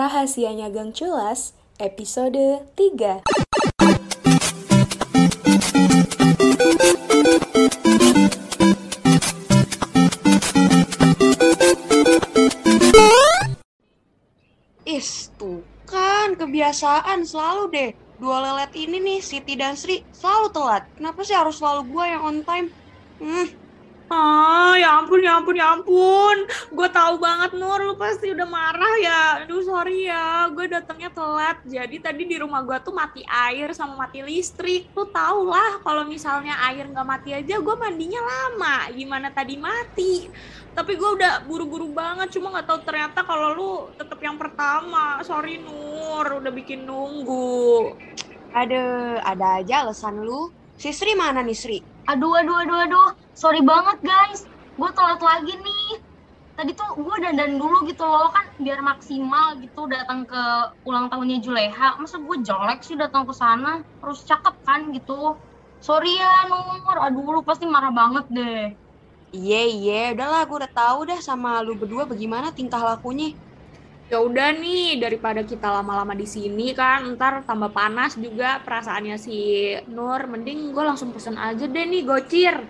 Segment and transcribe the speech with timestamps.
[0.00, 3.20] Rahasianya Gang Culas, episode 3.
[14.88, 17.92] Is, tuh kan kebiasaan selalu deh.
[18.16, 20.88] Dua lelet ini nih, Siti dan Sri selalu telat.
[20.96, 22.72] Kenapa sih harus selalu gua yang on time?
[23.20, 23.52] Hmm,
[24.10, 26.36] Ah, ya ampun, ya ampun, ya ampun.
[26.74, 29.46] Gue tahu banget Nur, lu pasti udah marah ya.
[29.80, 31.56] Aduh, sorry ya, gue datangnya telat.
[31.64, 34.92] Jadi tadi di rumah gue tuh mati air sama mati listrik.
[34.92, 38.92] Lu tau lah, kalau misalnya air nggak mati aja, gue mandinya lama.
[38.92, 40.28] Gimana tadi mati?
[40.76, 45.16] Tapi gue udah buru-buru banget, cuma nggak tahu ternyata kalau lu tetap yang pertama.
[45.24, 47.96] Sorry Nur, udah bikin nunggu.
[48.52, 48.82] ada,
[49.24, 50.52] ada aja alasan lu.
[50.76, 51.78] Si Sri mana nih Sri?
[52.04, 53.10] Aduh, aduh, aduh, aduh.
[53.32, 54.44] Sorry banget guys.
[54.76, 55.99] Gue telat lagi nih.
[56.60, 60.42] Tadi tuh gue dandan dulu gitu loh kan biar maksimal gitu datang ke
[60.84, 61.96] ulang tahunnya Juleha.
[61.96, 63.80] Masa gue jelek sih datang ke sana?
[63.80, 65.40] Terus cakep kan gitu.
[65.80, 67.00] Sorry ya Nur.
[67.00, 68.76] Aduh, lu pasti marah banget deh.
[69.32, 73.32] Iya, iya, udahlah gue udah tahu dah sama lu berdua bagaimana tingkah lakunya.
[74.12, 79.38] Ya udah nih, daripada kita lama-lama di sini kan, ntar tambah panas juga perasaannya si
[79.88, 80.28] Nur.
[80.28, 82.68] Mending gue langsung pesen aja deh nih gocir.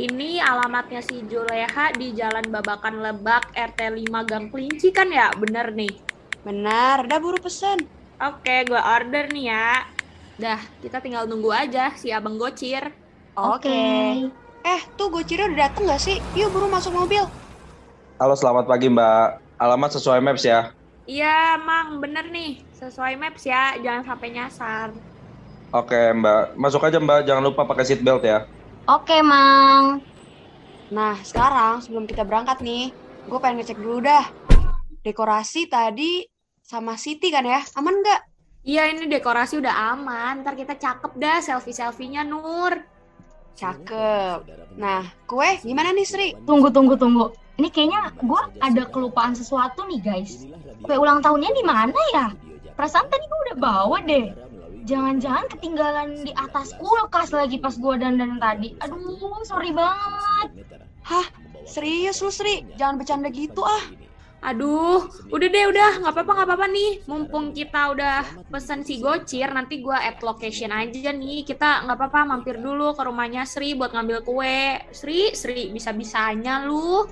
[0.00, 5.28] Ini alamatnya si Juleha di Jalan Babakan Lebak, RT 5 Gang Kelinci kan ya?
[5.36, 5.92] Bener nih.
[6.40, 7.84] Benar, udah buru pesen.
[8.16, 9.84] Oke, gue order nih ya.
[10.40, 12.96] Dah, kita tinggal nunggu aja si abang gocir.
[13.36, 13.76] Oke.
[14.64, 16.16] Eh, tuh gocirnya udah dateng gak sih?
[16.32, 17.28] Yuk buru masuk mobil.
[18.16, 19.60] Halo, selamat pagi Mbak.
[19.60, 20.72] Alamat sesuai Maps ya.
[21.04, 22.64] Iya, Mang, bener nih.
[22.72, 24.96] Sesuai maps ya, jangan sampai nyasar.
[25.76, 27.28] Oke Mbak, masuk aja Mbak.
[27.28, 28.48] Jangan lupa pakai seat belt ya.
[28.90, 30.02] Oke, Mang.
[30.90, 32.90] Nah, sekarang sebelum kita berangkat nih,
[33.30, 34.26] gue pengen ngecek dulu dah.
[35.06, 36.26] Dekorasi tadi
[36.58, 37.62] sama Siti kan ya?
[37.78, 38.20] Aman nggak?
[38.66, 40.42] Iya, ini dekorasi udah aman.
[40.42, 42.82] Ntar kita cakep dah selfie-selfienya, Nur.
[43.54, 44.74] Cakep.
[44.74, 46.28] Nah, kue gimana nih Sri?
[46.42, 47.30] Tunggu, tunggu, tunggu.
[47.62, 50.50] Ini kayaknya gue ada kelupaan sesuatu nih guys.
[50.82, 52.34] Kue ulang tahunnya di mana ya?
[52.74, 54.49] Perasaan tadi gue udah bawa deh.
[54.88, 58.76] Jangan-jangan ketinggalan di atas kulkas lagi pas gue dandan tadi.
[58.80, 60.80] Aduh, sorry banget.
[61.04, 61.26] Hah?
[61.68, 62.64] Serius lu Sri?
[62.80, 63.84] Jangan bercanda gitu ah.
[64.40, 66.00] Aduh, udah deh, udah.
[66.00, 66.92] Nggak apa-apa, nggak apa-apa nih.
[67.04, 71.44] Mumpung kita udah pesen si gocir, nanti gua add location aja nih.
[71.44, 74.80] Kita nggak apa-apa mampir dulu ke rumahnya Sri buat ngambil kue.
[74.96, 77.04] Sri, Sri, bisa-bisanya lu.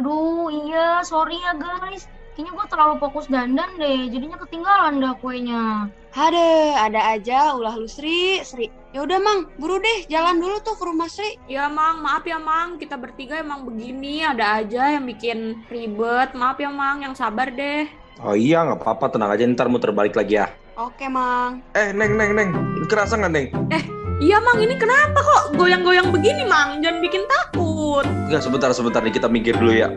[0.00, 2.08] Aduh, iya, sorry ya guys.
[2.32, 5.92] Kayaknya gue terlalu fokus dandan deh, jadinya ketinggalan dah kuenya.
[6.10, 8.66] Ada, ada aja ulah lu Sri, Sri.
[8.90, 11.38] Ya udah Mang, buru deh jalan dulu tuh ke rumah Sri.
[11.46, 12.82] Ya, Mang, maaf ya, Mang.
[12.82, 14.26] Kita bertiga emang begini.
[14.26, 16.34] Ada aja yang bikin ribet.
[16.34, 17.06] Maaf ya, Mang.
[17.06, 17.86] Yang sabar deh.
[18.26, 19.06] Oh iya, nggak apa-apa.
[19.14, 20.50] Tenang aja, ntar muter balik lagi ya.
[20.74, 21.62] Oke Mang.
[21.78, 22.50] Eh, Neng, Neng, Neng.
[22.90, 23.46] Kerasa nggak, Neng?
[24.18, 24.58] Iya, Mang.
[24.58, 26.82] Ini kenapa kok goyang-goyang begini, Mang?
[26.82, 28.02] Jangan bikin takut.
[28.26, 29.14] Enggak, sebentar, sebentar nih.
[29.14, 29.94] Kita minggir dulu ya.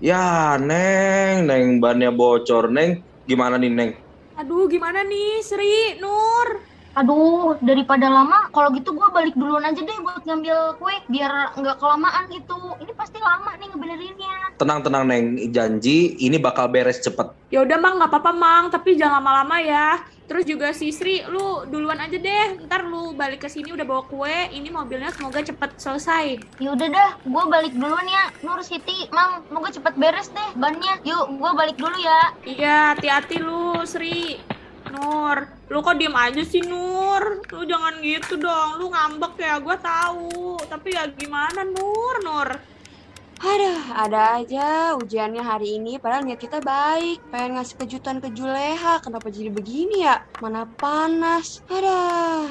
[0.00, 1.44] Ya, Neng.
[1.44, 2.72] Neng, bannya bocor.
[2.72, 4.07] Neng, gimana nih, Neng?
[4.38, 6.62] Aduh, gimana nih, Sri, Nur?
[6.94, 11.74] Aduh, daripada lama, kalau gitu gue balik duluan aja deh buat ngambil kue, biar nggak
[11.82, 12.54] kelamaan gitu.
[12.78, 14.34] Ini pasti lama nih ngebenerinnya.
[14.62, 15.42] Tenang, tenang, Neng.
[15.50, 17.34] Janji, ini bakal beres cepet.
[17.50, 20.06] Ya udah mang, nggak apa-apa mang, tapi jangan lama-lama ya.
[20.28, 22.60] Terus juga si Sri, lu duluan aja deh.
[22.68, 24.52] Ntar lu balik ke sini udah bawa kue.
[24.52, 26.36] Ini mobilnya semoga cepet selesai.
[26.60, 28.28] Ya udah dah, gue balik duluan ya.
[28.44, 31.00] Nur Siti, Mang, moga cepet beres deh bannya.
[31.08, 32.22] Yuk, gue balik dulu ya.
[32.44, 34.36] Iya, hati-hati lu Sri.
[34.88, 37.44] Nur, lu kok diem aja sih Nur?
[37.48, 40.60] Lu jangan gitu dong, lu ngambek ya, gue tahu.
[40.68, 42.48] Tapi ya gimana Nur, Nur?
[43.38, 46.02] Aduh, ada aja ujiannya hari ini.
[46.02, 47.22] Padahal niat kita baik.
[47.30, 48.98] Pengen ngasih kejutan ke Juleha.
[48.98, 50.26] Kenapa jadi begini ya?
[50.42, 51.62] Mana panas.
[51.70, 52.50] Aduh.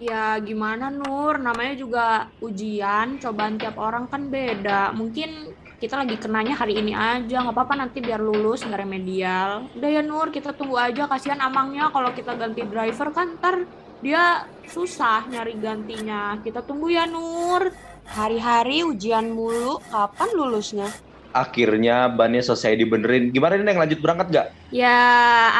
[0.00, 2.06] Ya gimana Nur, namanya juga
[2.40, 4.96] ujian, cobaan tiap orang kan beda.
[4.96, 9.64] Mungkin kita lagi kenanya hari ini aja, nggak apa-apa nanti biar lulus nggak remedial.
[9.72, 13.64] Udah ya Nur, kita tunggu aja, kasihan amangnya kalau kita ganti driver kan ntar
[14.04, 16.36] dia susah nyari gantinya.
[16.44, 17.72] Kita tunggu ya Nur.
[18.12, 19.80] Hari-hari ujian mulu.
[19.88, 20.88] Kapan lulusnya?
[21.30, 23.30] Akhirnya bannya selesai dibenerin.
[23.30, 23.78] Gimana nih, Neng?
[23.80, 24.46] Lanjut berangkat nggak?
[24.74, 25.00] Ya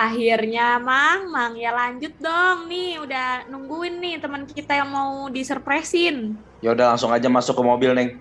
[0.05, 6.37] akhirnya Mang, Mang ya lanjut dong nih, udah nungguin nih teman kita yang mau disurpresin.
[6.61, 8.21] Ya udah langsung aja masuk ke mobil, Neng.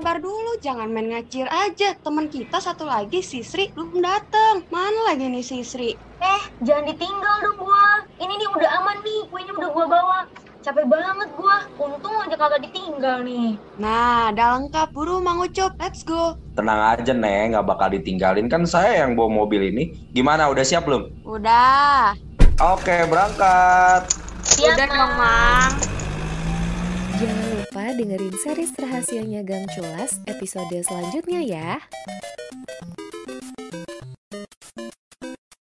[0.00, 0.56] Sabar dulu.
[0.64, 1.92] Jangan main ngacir aja.
[2.00, 4.64] Teman kita satu lagi, si Sri, belum datang.
[4.72, 5.92] Mana lagi nih si Sri?
[6.24, 8.00] Eh, jangan ditinggal dong gua.
[8.16, 10.18] Ini nih udah aman nih, kuenya udah gua bawa.
[10.64, 11.68] Capek banget gua.
[11.76, 13.60] Untung aja kagak ditinggal nih.
[13.76, 14.88] Nah, udah lengkap.
[14.88, 15.76] Buru Mang Ucup.
[15.76, 16.40] Let's go.
[16.56, 19.92] Tenang aja Neng, nggak bakal ditinggalin kan saya yang bawa mobil ini.
[20.16, 21.12] Gimana udah siap belum?
[21.28, 22.16] Udah.
[22.56, 24.08] Oke berangkat.
[24.48, 24.96] Siap, Udah Mang.
[24.96, 25.99] dong, Mang.
[27.70, 31.78] Lupa dengerin series rahasianya Gang Culas episode selanjutnya ya.